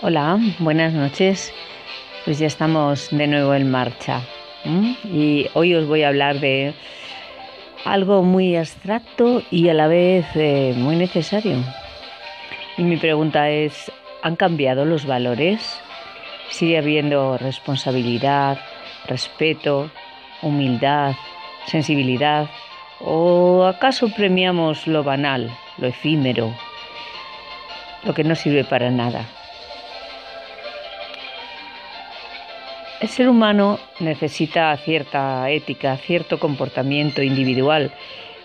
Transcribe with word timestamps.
Hola, 0.00 0.38
buenas 0.60 0.92
noches. 0.92 1.52
Pues 2.24 2.38
ya 2.38 2.46
estamos 2.46 3.08
de 3.10 3.26
nuevo 3.26 3.52
en 3.52 3.68
marcha. 3.68 4.20
Y 5.02 5.48
hoy 5.54 5.74
os 5.74 5.88
voy 5.88 6.04
a 6.04 6.08
hablar 6.08 6.38
de 6.38 6.72
algo 7.84 8.22
muy 8.22 8.54
abstracto 8.54 9.42
y 9.50 9.68
a 9.70 9.74
la 9.74 9.88
vez 9.88 10.24
eh, 10.36 10.72
muy 10.76 10.94
necesario. 10.94 11.56
Y 12.76 12.84
mi 12.84 12.96
pregunta 12.96 13.50
es, 13.50 13.90
¿han 14.22 14.36
cambiado 14.36 14.84
los 14.84 15.04
valores? 15.04 15.80
¿Sigue 16.50 16.78
habiendo 16.78 17.36
responsabilidad, 17.36 18.56
respeto, 19.08 19.90
humildad, 20.42 21.16
sensibilidad? 21.66 22.48
¿O 23.00 23.64
acaso 23.64 24.10
premiamos 24.14 24.86
lo 24.86 25.02
banal, 25.02 25.50
lo 25.76 25.88
efímero, 25.88 26.54
lo 28.04 28.14
que 28.14 28.22
no 28.22 28.36
sirve 28.36 28.62
para 28.62 28.92
nada? 28.92 29.26
El 33.00 33.08
ser 33.08 33.28
humano 33.28 33.78
necesita 34.00 34.76
cierta 34.76 35.48
ética, 35.50 35.96
cierto 35.98 36.40
comportamiento 36.40 37.22
individual, 37.22 37.92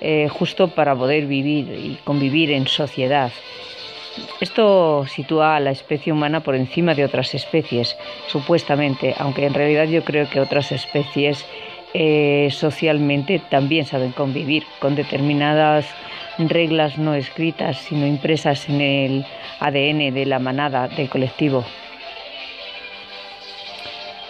eh, 0.00 0.26
justo 0.28 0.68
para 0.68 0.96
poder 0.96 1.26
vivir 1.26 1.68
y 1.68 1.98
convivir 2.02 2.50
en 2.50 2.66
sociedad. 2.66 3.30
Esto 4.40 5.06
sitúa 5.06 5.54
a 5.54 5.60
la 5.60 5.70
especie 5.70 6.12
humana 6.12 6.40
por 6.40 6.56
encima 6.56 6.94
de 6.94 7.04
otras 7.04 7.32
especies, 7.32 7.96
supuestamente, 8.26 9.14
aunque 9.18 9.46
en 9.46 9.54
realidad 9.54 9.84
yo 9.84 10.02
creo 10.02 10.28
que 10.28 10.40
otras 10.40 10.72
especies 10.72 11.46
eh, 11.94 12.48
socialmente 12.50 13.40
también 13.50 13.84
saben 13.86 14.10
convivir 14.10 14.64
con 14.80 14.96
determinadas 14.96 15.86
reglas 16.38 16.98
no 16.98 17.14
escritas, 17.14 17.78
sino 17.78 18.04
impresas 18.04 18.68
en 18.68 18.80
el 18.80 19.26
ADN 19.60 20.12
de 20.12 20.26
la 20.26 20.40
manada, 20.40 20.88
del 20.88 21.08
colectivo. 21.08 21.64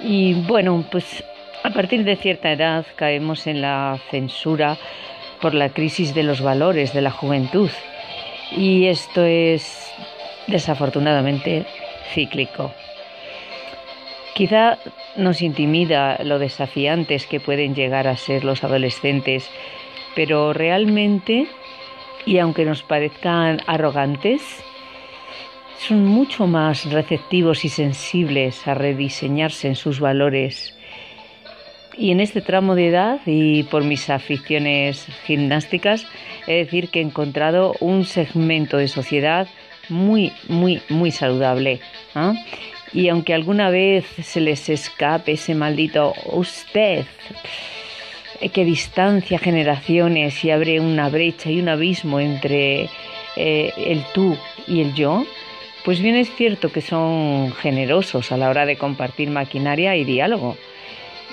Y 0.00 0.34
bueno, 0.34 0.84
pues 0.90 1.24
a 1.62 1.70
partir 1.70 2.04
de 2.04 2.16
cierta 2.16 2.52
edad 2.52 2.86
caemos 2.96 3.46
en 3.46 3.60
la 3.60 3.98
censura 4.10 4.76
por 5.40 5.54
la 5.54 5.70
crisis 5.70 6.14
de 6.14 6.22
los 6.22 6.40
valores 6.40 6.92
de 6.92 7.00
la 7.00 7.10
juventud. 7.10 7.70
Y 8.52 8.86
esto 8.86 9.24
es 9.24 9.92
desafortunadamente 10.46 11.66
cíclico. 12.14 12.72
Quizá 14.34 14.78
nos 15.16 15.40
intimida 15.40 16.18
lo 16.22 16.38
desafiantes 16.38 17.26
que 17.26 17.40
pueden 17.40 17.74
llegar 17.74 18.06
a 18.06 18.16
ser 18.16 18.44
los 18.44 18.62
adolescentes, 18.64 19.50
pero 20.14 20.52
realmente, 20.52 21.46
y 22.26 22.38
aunque 22.38 22.64
nos 22.64 22.82
parezcan 22.82 23.60
arrogantes, 23.66 24.62
son 25.78 26.04
mucho 26.04 26.46
más 26.46 26.90
receptivos 26.90 27.64
y 27.64 27.68
sensibles 27.68 28.66
a 28.66 28.74
rediseñarse 28.74 29.68
en 29.68 29.76
sus 29.76 30.00
valores. 30.00 30.74
Y 31.96 32.10
en 32.10 32.20
este 32.20 32.40
tramo 32.40 32.74
de 32.74 32.88
edad 32.88 33.20
y 33.24 33.62
por 33.64 33.82
mis 33.84 34.10
aficiones 34.10 35.06
gimnásticas, 35.24 36.06
he 36.46 36.52
de 36.52 36.64
decir 36.64 36.88
que 36.90 37.00
he 37.00 37.02
encontrado 37.02 37.74
un 37.80 38.04
segmento 38.04 38.76
de 38.76 38.88
sociedad 38.88 39.48
muy, 39.88 40.32
muy, 40.48 40.82
muy 40.90 41.10
saludable. 41.10 41.80
¿ah? 42.14 42.34
Y 42.92 43.08
aunque 43.08 43.34
alguna 43.34 43.70
vez 43.70 44.04
se 44.22 44.40
les 44.40 44.68
escape 44.68 45.32
ese 45.32 45.54
maldito 45.54 46.12
usted, 46.32 47.06
que 48.52 48.64
distancia 48.64 49.38
generaciones 49.38 50.44
y 50.44 50.50
abre 50.50 50.80
una 50.80 51.08
brecha 51.08 51.50
y 51.50 51.60
un 51.60 51.68
abismo 51.68 52.20
entre 52.20 52.90
eh, 53.36 53.72
el 53.76 54.04
tú 54.12 54.36
y 54.66 54.82
el 54.82 54.94
yo, 54.94 55.24
pues 55.86 56.00
bien 56.00 56.16
es 56.16 56.34
cierto 56.34 56.72
que 56.72 56.80
son 56.80 57.52
generosos 57.52 58.32
a 58.32 58.36
la 58.36 58.50
hora 58.50 58.66
de 58.66 58.76
compartir 58.76 59.30
maquinaria 59.30 59.94
y 59.94 60.02
diálogo 60.02 60.56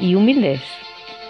y 0.00 0.14
humildes 0.14 0.62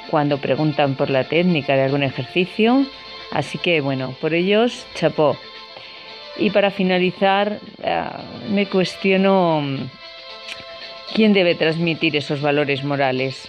cuando 0.08 0.38
preguntan 0.38 0.94
por 0.94 1.10
la 1.10 1.24
técnica 1.24 1.74
de 1.74 1.82
algún 1.82 2.04
ejercicio. 2.04 2.86
Así 3.32 3.58
que 3.58 3.80
bueno, 3.80 4.14
por 4.20 4.34
ellos 4.34 4.86
chapó. 4.94 5.36
Y 6.36 6.50
para 6.50 6.70
finalizar, 6.70 7.58
eh, 7.82 8.04
me 8.50 8.66
cuestiono 8.66 9.64
quién 11.12 11.32
debe 11.32 11.56
transmitir 11.56 12.14
esos 12.14 12.40
valores 12.40 12.84
morales. 12.84 13.48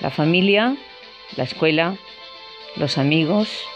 ¿La 0.00 0.10
familia? 0.10 0.76
¿La 1.36 1.42
escuela? 1.42 1.96
¿Los 2.76 2.98
amigos? 2.98 3.66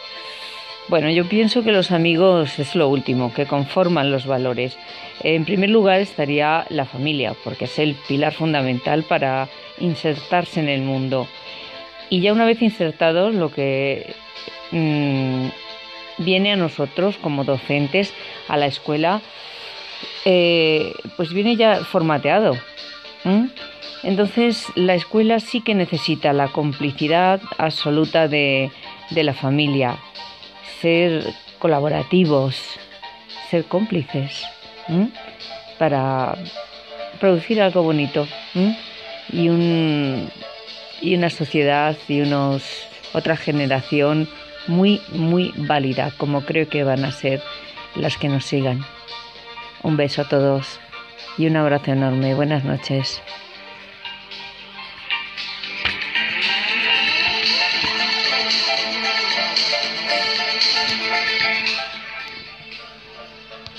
Bueno, 0.92 1.08
yo 1.08 1.26
pienso 1.26 1.64
que 1.64 1.72
los 1.72 1.90
amigos 1.90 2.58
es 2.58 2.74
lo 2.74 2.86
último, 2.86 3.32
que 3.32 3.46
conforman 3.46 4.12
los 4.12 4.26
valores. 4.26 4.76
En 5.22 5.46
primer 5.46 5.70
lugar 5.70 6.00
estaría 6.00 6.66
la 6.68 6.84
familia, 6.84 7.34
porque 7.44 7.64
es 7.64 7.78
el 7.78 7.94
pilar 7.94 8.34
fundamental 8.34 9.02
para 9.02 9.48
insertarse 9.78 10.60
en 10.60 10.68
el 10.68 10.82
mundo. 10.82 11.26
Y 12.10 12.20
ya 12.20 12.34
una 12.34 12.44
vez 12.44 12.60
insertados, 12.60 13.34
lo 13.34 13.50
que 13.50 14.14
mm, 14.70 15.46
viene 16.18 16.52
a 16.52 16.56
nosotros 16.56 17.16
como 17.22 17.44
docentes, 17.44 18.12
a 18.48 18.58
la 18.58 18.66
escuela, 18.66 19.22
eh, 20.26 20.92
pues 21.16 21.32
viene 21.32 21.56
ya 21.56 21.76
formateado. 21.76 22.54
Entonces 24.02 24.66
la 24.74 24.94
escuela 24.94 25.40
sí 25.40 25.62
que 25.62 25.74
necesita 25.74 26.34
la 26.34 26.48
complicidad 26.48 27.40
absoluta 27.56 28.28
de 28.28 28.70
la 29.10 29.32
familia, 29.32 29.96
ser 30.82 31.32
colaborativos, 31.60 32.56
ser 33.50 33.64
cómplices 33.64 34.44
para 35.78 36.34
producir 37.20 37.62
algo 37.62 37.84
bonito 37.84 38.26
y, 39.32 39.48
un, 39.48 40.28
una 41.02 41.30
sociedad 41.30 41.96
y 42.08 42.20
unos, 42.20 42.64
otra 43.12 43.36
generación 43.36 44.28
muy, 44.66 45.00
muy 45.12 45.52
válida, 45.56 46.12
como 46.18 46.42
creo 46.42 46.68
que 46.68 46.82
van 46.82 47.04
a 47.04 47.12
ser 47.12 47.40
las 47.94 48.16
que 48.16 48.28
nos 48.28 48.44
sigan. 48.44 48.84
Un 49.84 49.96
beso 49.96 50.22
a 50.22 50.28
todos 50.28 50.80
y 51.38 51.46
un 51.46 51.56
abrazo 51.56 51.92
enorme. 51.92 52.34
Buenas 52.34 52.64
noches. 52.64 53.22